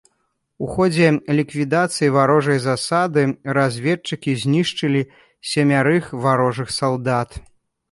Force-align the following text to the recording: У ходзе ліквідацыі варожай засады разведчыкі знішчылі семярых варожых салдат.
У 0.67 0.69
ходзе 0.77 1.09
ліквідацыі 1.39 2.09
варожай 2.15 2.59
засады 2.63 3.27
разведчыкі 3.59 4.31
знішчылі 4.47 5.07
семярых 5.53 6.11
варожых 6.27 6.77
салдат. 6.81 7.29